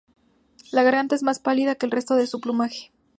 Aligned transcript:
La 0.71 0.81
garganta 0.81 1.13
es 1.13 1.21
más 1.21 1.37
pálida 1.39 1.75
que 1.75 1.85
el 1.85 1.91
resto 1.91 2.15
de 2.15 2.25
su 2.25 2.41
plumaje. 2.41 2.91